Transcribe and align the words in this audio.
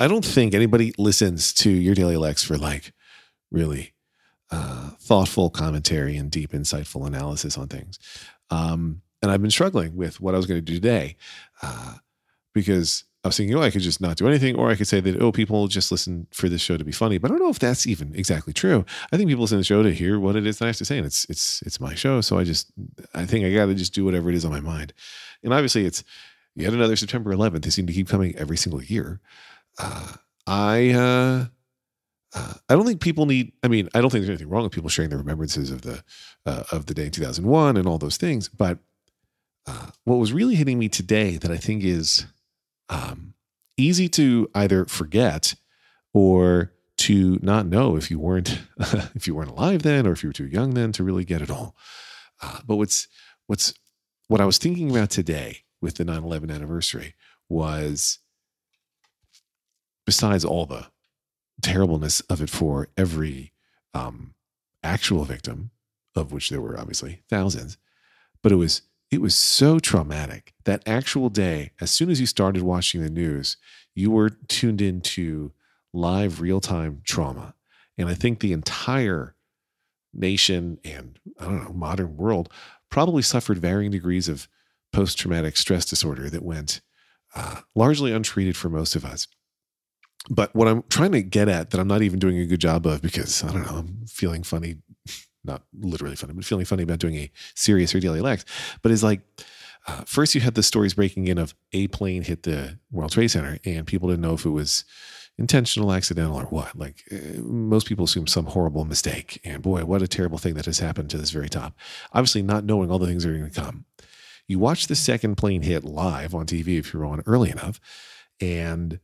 I 0.00 0.08
don't 0.08 0.24
think 0.24 0.54
anybody 0.54 0.94
listens 0.96 1.52
to 1.54 1.70
your 1.70 1.94
daily 1.94 2.16
Lex 2.16 2.42
for 2.42 2.56
like 2.56 2.94
really 3.50 3.92
uh, 4.50 4.90
thoughtful 4.98 5.50
commentary 5.50 6.16
and 6.16 6.30
deep, 6.30 6.52
insightful 6.52 7.06
analysis 7.06 7.58
on 7.58 7.68
things. 7.68 7.98
Um, 8.48 9.02
and 9.20 9.30
I've 9.30 9.42
been 9.42 9.50
struggling 9.50 9.94
with 9.94 10.18
what 10.18 10.34
I 10.34 10.38
was 10.38 10.46
going 10.46 10.58
to 10.58 10.64
do 10.64 10.74
today 10.74 11.16
uh, 11.62 11.96
because 12.54 13.04
I 13.22 13.28
was 13.28 13.36
thinking, 13.36 13.54
oh, 13.54 13.60
I 13.60 13.70
could 13.70 13.82
just 13.82 14.00
not 14.00 14.16
do 14.16 14.26
anything, 14.26 14.56
or 14.56 14.70
I 14.70 14.76
could 14.76 14.88
say 14.88 15.00
that, 15.00 15.20
oh, 15.20 15.30
people 15.30 15.68
just 15.68 15.92
listen 15.92 16.26
for 16.32 16.48
this 16.48 16.62
show 16.62 16.78
to 16.78 16.84
be 16.84 16.92
funny. 16.92 17.18
But 17.18 17.30
I 17.30 17.34
don't 17.34 17.42
know 17.42 17.50
if 17.50 17.58
that's 17.58 17.86
even 17.86 18.14
exactly 18.14 18.54
true. 18.54 18.86
I 19.12 19.18
think 19.18 19.28
people 19.28 19.42
listen 19.42 19.56
to 19.56 19.60
the 19.60 19.64
show 19.64 19.82
to 19.82 19.92
hear 19.92 20.18
what 20.18 20.36
it 20.36 20.46
is 20.46 20.58
that 20.58 20.64
I 20.64 20.68
have 20.68 20.76
to 20.78 20.86
say, 20.86 20.96
and 20.96 21.06
it's 21.06 21.26
it's 21.28 21.60
it's 21.62 21.78
my 21.78 21.94
show, 21.94 22.22
so 22.22 22.38
I 22.38 22.44
just 22.44 22.72
I 23.14 23.26
think 23.26 23.44
I 23.44 23.52
got 23.52 23.66
to 23.66 23.74
just 23.74 23.92
do 23.92 24.06
whatever 24.06 24.30
it 24.30 24.36
is 24.36 24.46
on 24.46 24.50
my 24.50 24.60
mind. 24.60 24.94
And 25.44 25.52
obviously, 25.52 25.84
it's 25.84 26.02
yet 26.56 26.72
another 26.72 26.96
September 26.96 27.34
11th. 27.34 27.62
They 27.62 27.70
seem 27.70 27.86
to 27.86 27.92
keep 27.92 28.08
coming 28.08 28.34
every 28.36 28.56
single 28.56 28.82
year. 28.82 29.20
Uh, 29.78 30.12
I 30.46 30.90
uh, 30.90 31.46
uh, 32.34 32.54
I 32.68 32.74
don't 32.74 32.86
think 32.86 33.00
people 33.00 33.26
need. 33.26 33.52
I 33.62 33.68
mean, 33.68 33.88
I 33.94 34.00
don't 34.00 34.10
think 34.10 34.22
there's 34.22 34.30
anything 34.30 34.48
wrong 34.48 34.64
with 34.64 34.72
people 34.72 34.88
sharing 34.88 35.10
their 35.10 35.18
remembrances 35.18 35.70
of 35.70 35.82
the 35.82 36.02
uh, 36.46 36.64
of 36.70 36.86
the 36.86 36.94
day 36.94 37.06
in 37.06 37.10
2001 37.10 37.76
and 37.76 37.86
all 37.86 37.98
those 37.98 38.16
things. 38.16 38.48
But 38.48 38.78
uh, 39.66 39.88
what 40.04 40.16
was 40.16 40.32
really 40.32 40.54
hitting 40.54 40.78
me 40.78 40.88
today 40.88 41.36
that 41.36 41.50
I 41.50 41.56
think 41.56 41.82
is 41.82 42.26
um, 42.88 43.34
easy 43.76 44.08
to 44.10 44.48
either 44.54 44.84
forget 44.84 45.54
or 46.12 46.72
to 46.98 47.38
not 47.42 47.66
know 47.66 47.96
if 47.96 48.10
you 48.10 48.18
weren't 48.18 48.60
if 49.14 49.26
you 49.26 49.34
weren't 49.34 49.50
alive 49.50 49.82
then 49.82 50.06
or 50.06 50.12
if 50.12 50.22
you 50.22 50.28
were 50.28 50.34
too 50.34 50.46
young 50.46 50.74
then 50.74 50.92
to 50.92 51.04
really 51.04 51.24
get 51.24 51.42
it 51.42 51.50
all. 51.50 51.74
Uh, 52.42 52.60
but 52.66 52.76
what's 52.76 53.08
what's 53.46 53.74
what 54.28 54.40
I 54.40 54.44
was 54.44 54.58
thinking 54.58 54.90
about 54.90 55.10
today 55.10 55.64
with 55.80 55.96
the 55.96 56.04
9/11 56.04 56.54
anniversary 56.54 57.14
was 57.48 58.20
besides 60.06 60.44
all 60.44 60.66
the 60.66 60.86
terribleness 61.62 62.20
of 62.22 62.40
it 62.40 62.50
for 62.50 62.88
every 62.96 63.52
um, 63.94 64.34
actual 64.82 65.24
victim, 65.24 65.70
of 66.14 66.32
which 66.32 66.50
there 66.50 66.60
were 66.60 66.78
obviously 66.78 67.22
thousands, 67.28 67.76
but 68.42 68.52
it 68.52 68.56
was 68.56 68.82
it 69.10 69.20
was 69.20 69.34
so 69.34 69.80
traumatic 69.80 70.54
that 70.64 70.82
actual 70.86 71.28
day. 71.28 71.72
As 71.80 71.90
soon 71.90 72.10
as 72.10 72.20
you 72.20 72.26
started 72.26 72.62
watching 72.62 73.02
the 73.02 73.10
news, 73.10 73.56
you 73.94 74.10
were 74.10 74.30
tuned 74.30 74.80
into 74.80 75.52
live 75.92 76.40
real 76.40 76.60
time 76.60 77.02
trauma, 77.04 77.54
and 77.98 78.08
I 78.08 78.14
think 78.14 78.40
the 78.40 78.52
entire 78.52 79.34
nation 80.12 80.78
and 80.84 81.18
I 81.38 81.44
don't 81.44 81.64
know 81.64 81.72
modern 81.72 82.16
world 82.16 82.50
probably 82.90 83.22
suffered 83.22 83.58
varying 83.58 83.90
degrees 83.90 84.28
of 84.28 84.48
post 84.92 85.18
traumatic 85.18 85.56
stress 85.56 85.84
disorder 85.84 86.28
that 86.30 86.42
went 86.42 86.80
uh, 87.34 87.60
largely 87.76 88.12
untreated 88.12 88.56
for 88.56 88.68
most 88.68 88.96
of 88.96 89.04
us 89.04 89.28
but 90.28 90.54
what 90.54 90.68
I'm 90.68 90.82
trying 90.90 91.12
to 91.12 91.22
get 91.22 91.48
at 91.48 91.70
that 91.70 91.80
I'm 91.80 91.88
not 91.88 92.02
even 92.02 92.18
doing 92.18 92.38
a 92.38 92.46
good 92.46 92.60
job 92.60 92.86
of 92.86 93.00
because 93.02 93.42
I 93.42 93.52
don't 93.52 93.62
know, 93.62 93.78
I'm 93.78 94.06
feeling 94.06 94.42
funny, 94.42 94.76
not 95.44 95.62
literally 95.78 96.16
funny, 96.16 96.34
but 96.34 96.44
feeling 96.44 96.66
funny 96.66 96.82
about 96.82 96.98
doing 96.98 97.16
a 97.16 97.30
serious 97.54 97.94
or 97.94 98.00
daily 98.00 98.20
lex, 98.20 98.44
but 98.82 98.92
is 98.92 99.02
like, 99.02 99.20
uh, 99.86 100.02
first 100.04 100.34
you 100.34 100.42
had 100.42 100.54
the 100.54 100.62
stories 100.62 100.92
breaking 100.92 101.26
in 101.28 101.38
of 101.38 101.54
a 101.72 101.88
plane 101.88 102.22
hit 102.22 102.42
the 102.42 102.78
World 102.90 103.12
Trade 103.12 103.30
Center 103.30 103.58
and 103.64 103.86
people 103.86 104.08
didn't 104.08 104.20
know 104.20 104.34
if 104.34 104.44
it 104.44 104.50
was 104.50 104.84
intentional, 105.38 105.92
accidental, 105.92 106.36
or 106.36 106.44
what. 106.44 106.76
Like 106.76 107.02
uh, 107.10 107.40
most 107.40 107.86
people 107.86 108.04
assume 108.04 108.26
some 108.26 108.44
horrible 108.44 108.84
mistake. 108.84 109.40
And 109.42 109.62
boy, 109.62 109.84
what 109.86 110.02
a 110.02 110.08
terrible 110.08 110.38
thing 110.38 110.54
that 110.54 110.66
has 110.66 110.78
happened 110.78 111.08
to 111.10 111.18
this 111.18 111.30
very 111.30 111.48
top. 111.48 111.74
Obviously, 112.12 112.42
not 112.42 112.64
knowing 112.64 112.90
all 112.90 112.98
the 112.98 113.06
things 113.06 113.24
that 113.24 113.30
are 113.30 113.38
going 113.38 113.50
to 113.50 113.60
come. 113.60 113.86
You 114.46 114.58
watch 114.58 114.86
the 114.86 114.96
second 114.96 115.36
plane 115.36 115.62
hit 115.62 115.84
live 115.84 116.34
on 116.34 116.44
TV 116.44 116.78
if 116.78 116.92
you're 116.92 117.06
on 117.06 117.22
early 117.24 117.50
enough, 117.50 117.80
and 118.40 119.00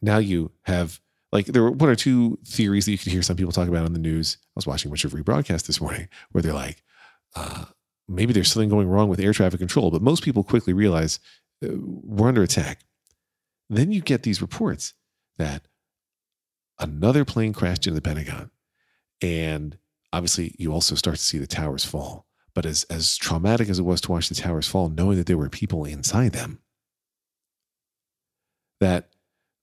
now 0.00 0.18
you 0.18 0.50
have 0.62 1.00
like 1.32 1.46
there 1.46 1.62
were 1.62 1.70
one 1.70 1.90
or 1.90 1.94
two 1.94 2.38
theories 2.44 2.86
that 2.86 2.92
you 2.92 2.98
could 2.98 3.12
hear 3.12 3.22
some 3.22 3.36
people 3.36 3.52
talk 3.52 3.68
about 3.68 3.84
on 3.84 3.92
the 3.92 3.98
news. 3.98 4.38
I 4.42 4.52
was 4.56 4.66
watching 4.66 4.88
a 4.88 4.92
bunch 4.92 5.04
of 5.04 5.12
rebroadcast 5.12 5.66
this 5.66 5.80
morning 5.80 6.08
where 6.32 6.42
they're 6.42 6.52
like, 6.52 6.82
uh, 7.36 7.66
maybe 8.08 8.32
there's 8.32 8.50
something 8.50 8.70
going 8.70 8.88
wrong 8.88 9.08
with 9.08 9.20
air 9.20 9.32
traffic 9.32 9.58
control, 9.58 9.90
but 9.90 10.02
most 10.02 10.22
people 10.22 10.42
quickly 10.42 10.72
realize 10.72 11.20
uh, 11.64 11.68
we're 11.76 12.28
under 12.28 12.42
attack. 12.42 12.80
Then 13.68 13.92
you 13.92 14.00
get 14.00 14.22
these 14.22 14.40
reports 14.40 14.94
that 15.36 15.68
another 16.78 17.24
plane 17.24 17.52
crashed 17.52 17.86
into 17.86 17.94
the 17.94 18.02
Pentagon, 18.02 18.50
and 19.20 19.76
obviously 20.12 20.54
you 20.58 20.72
also 20.72 20.94
start 20.94 21.16
to 21.16 21.22
see 21.22 21.38
the 21.38 21.46
towers 21.46 21.84
fall. 21.84 22.26
But 22.54 22.64
as 22.64 22.84
as 22.84 23.16
traumatic 23.16 23.68
as 23.68 23.78
it 23.78 23.84
was 23.84 24.00
to 24.02 24.12
watch 24.12 24.30
the 24.30 24.34
towers 24.34 24.66
fall, 24.66 24.88
knowing 24.88 25.18
that 25.18 25.26
there 25.26 25.36
were 25.36 25.50
people 25.50 25.84
inside 25.84 26.32
them, 26.32 26.60
that 28.80 29.07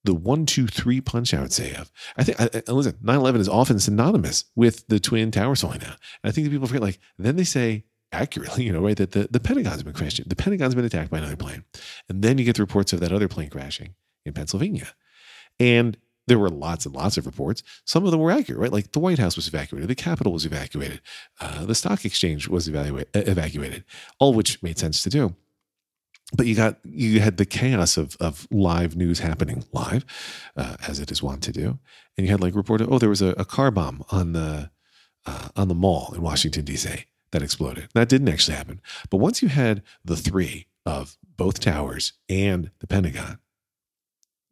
the 0.05 0.13
one, 0.13 0.45
two, 0.45 0.67
three 0.67 1.01
punch, 1.01 1.33
I 1.33 1.41
would 1.41 1.53
say, 1.53 1.73
of. 1.73 1.91
I 2.17 2.23
think, 2.23 2.39
I, 2.39 2.49
I, 2.67 2.71
listen, 2.71 2.97
9 3.01 3.16
11 3.16 3.41
is 3.41 3.49
often 3.49 3.79
synonymous 3.79 4.45
with 4.55 4.88
the 4.88 4.99
Twin 4.99 5.31
Towers 5.31 5.61
falling 5.61 5.79
down. 5.79 5.95
And 6.23 6.29
I 6.29 6.31
think 6.31 6.45
that 6.45 6.51
people 6.51 6.67
forget, 6.67 6.81
like, 6.81 6.99
then 7.17 7.35
they 7.35 7.43
say 7.43 7.85
accurately, 8.11 8.63
you 8.65 8.71
know, 8.71 8.81
right, 8.81 8.97
that 8.97 9.11
the, 9.11 9.27
the 9.29 9.39
Pentagon's 9.39 9.83
been 9.83 9.94
crashed. 9.94 10.27
The 10.27 10.35
Pentagon's 10.35 10.75
been 10.75 10.85
attacked 10.85 11.11
by 11.11 11.17
another 11.17 11.35
plane. 11.35 11.65
And 12.07 12.21
then 12.21 12.38
you 12.38 12.45
get 12.45 12.55
the 12.55 12.63
reports 12.63 12.94
of 12.94 12.99
that 13.01 13.11
other 13.11 13.27
plane 13.27 13.49
crashing 13.49 13.95
in 14.25 14.33
Pennsylvania. 14.33 14.94
And 15.59 15.97
there 16.27 16.39
were 16.39 16.49
lots 16.49 16.85
and 16.85 16.95
lots 16.95 17.17
of 17.17 17.25
reports. 17.25 17.61
Some 17.85 18.03
of 18.05 18.11
them 18.11 18.19
were 18.19 18.31
accurate, 18.31 18.59
right? 18.59 18.71
Like 18.71 18.91
the 18.91 18.99
White 18.99 19.19
House 19.19 19.35
was 19.35 19.47
evacuated, 19.47 19.89
the 19.89 19.95
Capitol 19.95 20.33
was 20.33 20.45
evacuated, 20.45 21.01
uh, 21.39 21.65
the 21.65 21.75
stock 21.75 22.03
exchange 22.03 22.47
was 22.47 22.67
evaluate, 22.67 23.09
evacuated, 23.13 23.83
all 24.19 24.33
which 24.33 24.61
made 24.63 24.79
sense 24.79 25.03
to 25.03 25.09
do 25.09 25.35
but 26.35 26.46
you 26.47 26.56
got 26.56 26.78
you 26.84 27.19
had 27.19 27.38
the 27.38 27.46
chaos 27.46 27.97
of 27.97 28.16
of 28.19 28.47
live 28.51 28.96
news 28.96 29.19
happening 29.19 29.63
live, 29.72 30.06
uh, 30.56 30.75
as 30.88 31.00
it 31.00 31.12
is 31.12 31.23
wont 31.23 31.44
to 31.44 31.51
do, 31.51 31.79
and 32.18 32.25
you 32.25 32.31
had 32.31 32.41
like 32.41 32.56
reported, 32.56 32.88
oh, 32.90 33.00
there 33.00 33.09
was 33.09 33.22
a, 33.22 33.29
a 33.38 33.46
car 33.46 33.72
bomb 33.72 34.03
on 34.12 34.34
the 34.34 34.72
uh, 35.25 35.50
on 35.56 35.68
the 35.68 35.75
mall 35.75 36.13
in 36.13 36.22
Washington 36.22 36.66
D.C. 36.66 37.06
that 37.31 37.41
exploded. 37.41 37.90
That 37.94 38.09
didn't 38.09 38.29
actually 38.29 38.57
happen, 38.57 38.81
but 39.09 39.18
once 39.18 39.41
you 39.41 39.47
had 39.50 39.81
the 40.03 40.18
three 40.18 40.68
of 40.85 41.18
both 41.38 41.59
towers 41.59 42.13
and 42.29 42.72
the 42.79 42.88
Pentagon, 42.88 43.40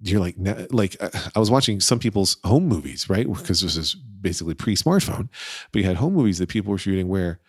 you're 0.02 0.20
like 0.20 0.36
like 0.72 0.96
uh, 1.00 1.10
I 1.36 1.40
was 1.40 1.52
watching 1.52 1.80
some 1.80 2.00
people's 2.00 2.38
home 2.44 2.68
movies, 2.68 3.10
right? 3.10 3.32
Because 3.32 3.62
this 3.62 3.78
is 3.78 3.96
basically 3.96 4.54
pre-smartphone, 4.54 5.30
but 5.72 5.82
you 5.82 5.88
had 5.88 5.98
home 5.98 6.14
movies 6.14 6.38
that 6.40 6.50
people 6.50 6.72
were 6.72 6.78
shooting 6.78 7.08
where 7.08 7.40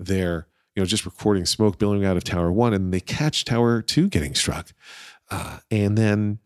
they're 0.00 0.48
you 0.74 0.82
know, 0.82 0.86
just 0.86 1.04
recording 1.04 1.46
smoke 1.46 1.78
billowing 1.78 2.04
out 2.04 2.16
of 2.16 2.24
Tower 2.24 2.50
One, 2.50 2.74
and 2.74 2.92
they 2.92 3.00
catch 3.00 3.44
Tower 3.44 3.82
Two 3.82 4.08
getting 4.08 4.34
struck, 4.34 4.72
uh, 5.30 5.58
and 5.70 5.96
then 5.96 6.38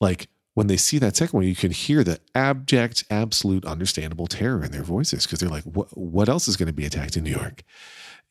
like 0.00 0.28
when 0.54 0.66
they 0.66 0.76
see 0.76 0.98
that 0.98 1.16
second 1.16 1.36
one, 1.38 1.46
you 1.46 1.56
can 1.56 1.70
hear 1.70 2.04
the 2.04 2.20
abject, 2.34 3.04
absolute, 3.10 3.64
understandable 3.64 4.26
terror 4.26 4.62
in 4.62 4.70
their 4.70 4.82
voices 4.82 5.24
because 5.24 5.40
they're 5.40 5.48
like, 5.48 5.64
"What? 5.64 5.96
What 5.96 6.28
else 6.28 6.48
is 6.48 6.56
going 6.56 6.68
to 6.68 6.72
be 6.72 6.86
attacked 6.86 7.16
in 7.16 7.24
New 7.24 7.30
York?" 7.30 7.62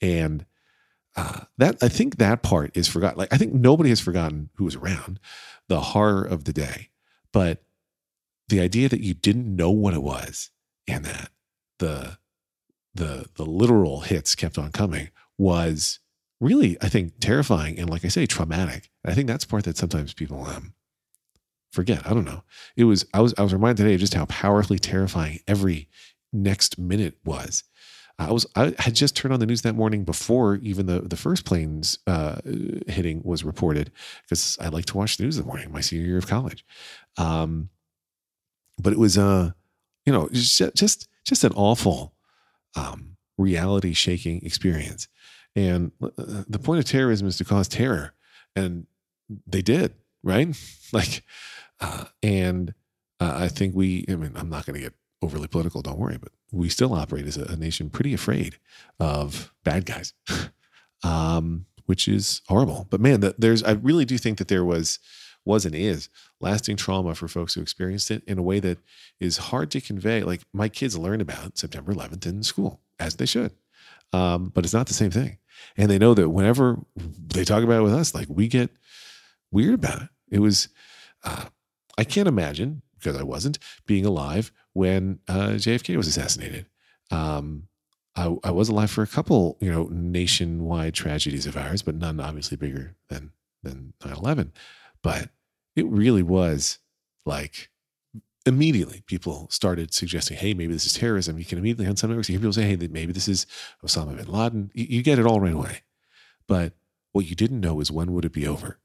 And 0.02 0.46
uh, 1.16 1.42
that 1.58 1.78
I 1.82 1.90
think 1.90 2.18
that 2.18 2.44
part 2.44 2.72
is 2.76 2.88
forgotten. 2.88 3.18
Like 3.18 3.34
I 3.34 3.38
think 3.38 3.54
nobody 3.54 3.90
has 3.90 4.00
forgotten 4.00 4.50
who 4.56 4.66
was 4.66 4.76
around 4.76 5.20
the 5.68 5.82
horror 5.82 6.24
of 6.24 6.46
the 6.46 6.54
day, 6.54 6.90
but 7.32 7.64
the 8.48 8.60
idea 8.60 8.90
that 8.90 9.02
you 9.02 9.14
didn't 9.14 9.56
know 9.56 9.72
what 9.72 9.94
it 9.94 10.04
was 10.04 10.52
and 10.88 11.06
that 11.06 11.32
the 11.80 12.18
the 12.94 13.28
the 13.36 13.46
literal 13.46 14.02
hits 14.02 14.36
kept 14.36 14.58
on 14.58 14.72
coming 14.72 15.10
was 15.38 16.00
really, 16.40 16.78
I 16.82 16.90
think, 16.90 17.14
terrifying 17.20 17.80
and, 17.80 17.90
like 17.90 18.04
I 18.04 18.10
say, 18.10 18.26
traumatic. 18.26 18.90
I 19.06 19.14
think 19.14 19.28
that's 19.28 19.46
part 19.46 19.64
that 19.66 19.78
sometimes 19.78 20.14
people 20.14 20.46
um, 20.46 20.74
forget. 21.72 22.06
I 22.06 22.14
don't 22.14 22.26
know. 22.26 22.44
It 22.76 22.86
was 22.86 23.06
I 23.14 23.22
was 23.22 23.34
I 23.38 23.44
was 23.44 23.54
reminded 23.54 23.84
today 23.84 23.94
of 23.94 24.00
just 24.00 24.14
how 24.14 24.26
powerfully 24.26 24.80
terrifying 24.80 25.40
every 25.48 25.88
next 26.34 26.78
minute 26.78 27.18
was. 27.24 27.64
I 28.20 28.32
was 28.32 28.46
I 28.56 28.74
had 28.78 28.94
just 28.94 29.16
turned 29.16 29.34
on 29.34 29.40
the 29.40 29.46
news 29.46 29.62
that 29.64 29.74
morning 29.74 30.04
before 30.04 30.56
even 30.58 30.86
the 30.86 31.00
the 31.00 31.16
first 31.16 31.46
planes 31.46 32.00
uh, 32.08 32.38
hitting 32.88 33.22
was 33.24 33.44
reported 33.44 33.92
because 34.24 34.58
I 34.62 34.68
like 34.68 34.86
to 34.88 34.98
watch 34.98 35.18
the 35.18 35.24
news 35.24 35.38
in 35.38 35.44
the 35.44 35.48
morning, 35.48 35.72
my 35.72 35.82
senior 35.82 36.06
year 36.06 36.18
of 36.18 36.28
college. 36.28 36.66
Um, 37.18 37.70
but 38.80 38.94
it 38.94 39.00
was 39.00 39.18
uh, 39.18 39.52
you 40.06 40.14
know, 40.14 40.30
just 40.30 40.62
just 40.76 41.08
just 41.24 41.44
an 41.44 41.54
awful 41.56 42.14
um, 42.76 43.18
reality 43.38 43.94
shaking 43.94 44.44
experience. 44.46 45.08
And 45.56 45.92
uh, 46.02 46.44
the 46.48 46.60
point 46.60 46.80
of 46.80 46.86
terrorism 46.86 47.28
is 47.28 47.38
to 47.38 47.46
cause 47.46 47.68
terror. 47.68 48.14
And 48.56 48.88
they 49.46 49.62
did, 49.62 49.94
right? 50.24 50.56
like, 50.94 51.24
uh, 51.80 52.06
and 52.24 52.74
uh, 53.20 53.36
I 53.36 53.48
think 53.48 53.76
we, 53.76 54.06
I 54.10 54.16
mean, 54.16 54.34
I'm 54.36 54.50
not 54.50 54.66
going 54.66 54.76
to 54.76 54.82
get 54.82 54.94
overly 55.22 55.48
political, 55.48 55.82
don't 55.82 56.00
worry, 56.00 56.18
but 56.18 56.32
we 56.52 56.70
still 56.70 56.94
operate 56.94 57.26
as 57.26 57.38
a, 57.38 57.44
a 57.46 57.56
nation 57.56 57.90
pretty 57.90 58.14
afraid 58.14 58.58
of 59.00 59.54
bad 59.64 59.86
guys, 59.86 60.14
um, 61.04 61.66
which 61.86 62.08
is 62.08 62.42
horrible. 62.48 62.88
But 62.90 63.02
man, 63.02 63.20
the, 63.20 63.36
there's, 63.38 63.64
I 63.64 63.72
really 63.72 64.06
do 64.06 64.18
think 64.18 64.38
that 64.38 64.48
there 64.48 64.66
was, 64.66 65.00
was 65.46 65.66
and 65.66 65.76
is 65.76 66.10
lasting 66.40 66.76
trauma 66.76 67.16
for 67.16 67.28
folks 67.28 67.54
who 67.54 67.62
experienced 67.62 68.12
it 68.12 68.24
in 68.26 68.38
a 68.38 68.44
way 68.44 68.60
that 68.60 68.78
is 69.20 69.38
hard 69.38 69.72
to 69.72 69.82
convey. 69.82 70.24
Like 70.24 70.42
my 70.54 70.70
kids 70.70 70.98
learn 70.98 71.22
about 71.22 71.58
September 71.58 71.94
11th 71.94 72.26
in 72.26 72.44
school, 72.44 72.82
as 73.00 73.16
they 73.16 73.26
should, 73.26 73.52
um, 74.14 74.52
but 74.54 74.64
it's 74.64 74.74
not 74.74 74.88
the 74.88 74.94
same 74.94 75.12
thing. 75.12 75.38
And 75.78 75.90
they 75.90 76.00
know 76.00 76.14
that 76.14 76.30
whenever 76.30 76.80
they 76.96 77.44
talk 77.44 77.64
about 77.64 77.80
it 77.80 77.84
with 77.84 77.94
us, 77.94 78.16
like 78.16 78.28
we 78.30 78.48
get 78.48 78.72
weird 79.52 79.76
about 79.76 80.04
it. 80.04 80.10
It 80.30 80.40
was, 80.40 80.70
uh, 81.24 81.46
I 81.98 82.04
can't 82.04 82.28
imagine 82.28 82.82
because 82.98 83.18
I 83.18 83.24
wasn't 83.24 83.60
being 83.86 84.06
alive 84.06 84.52
when 84.74 85.20
uh, 85.28 85.50
JFK 85.50 85.98
was 85.98 86.08
assassinated. 86.08 86.68
Um, 87.10 87.68
I, 88.16 88.36
I 88.44 88.52
was 88.52 88.70
alive 88.70 88.92
for 88.92 89.04
a 89.04 89.08
couple, 89.08 89.58
you 89.62 89.72
know, 89.72 89.88
nationwide 89.92 90.94
tragedies 90.94 91.46
of 91.46 91.58
ours, 91.58 91.82
but 91.82 91.96
none 91.96 92.20
obviously 92.20 92.58
bigger 92.58 92.96
than 93.10 93.32
than 93.64 93.94
9/11. 94.02 94.52
But 95.04 95.30
it 95.76 95.86
really 95.88 96.24
was 96.24 96.80
like 97.26 97.70
immediately 98.46 99.04
people 99.06 99.48
started 99.50 99.94
suggesting, 99.94 100.38
hey, 100.38 100.54
maybe 100.54 100.74
this 100.74 100.86
is 100.86 100.94
terrorism. 100.94 101.38
You 101.38 101.46
can 101.46 101.58
immediately 101.58 101.88
on 101.88 101.96
some 101.96 102.10
networks 102.10 102.30
you 102.30 102.34
hear 102.34 102.42
people 102.42 102.54
say, 102.54 102.64
hey, 102.64 102.88
maybe 102.88 103.14
this 103.14 103.28
is 103.28 103.46
Osama 103.86 104.16
bin 104.18 104.32
Laden. 104.32 104.72
You, 104.74 104.86
you 104.90 105.04
get 105.04 105.20
it 105.20 105.26
all 105.26 105.40
right 105.40 105.54
away. 105.54 105.82
But 106.48 106.74
what 107.12 107.26
you 107.26 107.36
didn't 107.36 107.62
know 107.62 107.80
is 107.80 107.92
when 107.92 108.14
would 108.14 108.26
it 108.26 108.34
be 108.34 108.48
over, 108.48 108.80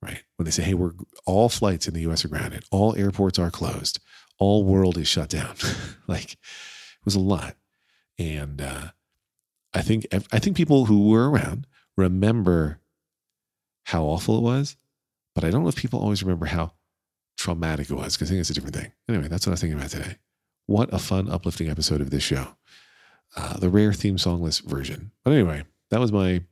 right? 0.00 0.22
When 0.36 0.44
they 0.44 0.50
say, 0.50 0.62
hey, 0.62 0.74
we're 0.74 0.92
all 1.26 1.48
flights 1.48 1.86
in 1.86 1.94
the 1.94 2.02
U.S. 2.02 2.24
are 2.24 2.28
grounded, 2.28 2.64
all 2.70 2.96
airports 2.96 3.38
are 3.38 3.50
closed, 3.50 4.00
all 4.38 4.64
world 4.64 4.96
is 4.96 5.08
shut 5.08 5.28
down. 5.28 5.54
like 6.06 6.32
it 6.32 6.38
was 7.04 7.14
a 7.14 7.20
lot, 7.20 7.56
and 8.18 8.60
uh, 8.60 8.88
I 9.72 9.82
think 9.82 10.06
I 10.12 10.38
think 10.38 10.56
people 10.56 10.86
who 10.86 11.08
were 11.08 11.30
around 11.30 11.66
remember 11.96 12.80
how 13.84 14.04
awful 14.04 14.38
it 14.38 14.42
was, 14.42 14.76
but 15.34 15.44
I 15.44 15.50
don't 15.50 15.62
know 15.62 15.68
if 15.68 15.76
people 15.76 16.00
always 16.00 16.22
remember 16.22 16.46
how 16.46 16.72
traumatic 17.36 17.90
it 17.90 17.94
was 17.94 18.16
because 18.16 18.28
I 18.28 18.32
think 18.32 18.40
it's 18.40 18.50
a 18.50 18.54
different 18.54 18.76
thing. 18.76 18.92
Anyway, 19.08 19.28
that's 19.28 19.46
what 19.46 19.50
I 19.50 19.54
was 19.54 19.60
thinking 19.60 19.78
about 19.78 19.90
today. 19.90 20.16
What 20.66 20.92
a 20.92 20.98
fun, 20.98 21.30
uplifting 21.30 21.68
episode 21.68 22.00
of 22.00 22.10
this 22.10 22.22
show. 22.22 22.56
Uh, 23.36 23.58
the 23.58 23.68
rare 23.68 23.92
theme 23.92 24.16
songless 24.16 24.62
version. 24.62 25.10
But 25.24 25.32
anyway, 25.32 25.64
that 25.90 26.00
was 26.00 26.12
my 26.12 26.42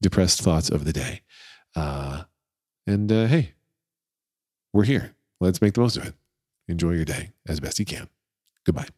depressed 0.00 0.40
thoughts 0.42 0.68
of 0.68 0.84
the 0.84 0.92
day. 0.92 1.22
Uh, 1.76 2.24
and 2.86 3.10
uh, 3.10 3.26
hey, 3.26 3.52
we're 4.72 4.84
here. 4.84 5.14
Let's 5.40 5.62
make 5.62 5.74
the 5.74 5.80
most 5.80 5.96
of 5.96 6.06
it. 6.06 6.14
Enjoy 6.68 6.92
your 6.92 7.04
day 7.04 7.32
as 7.46 7.60
best 7.60 7.78
you 7.78 7.84
can. 7.84 8.08
Goodbye. 8.64 8.88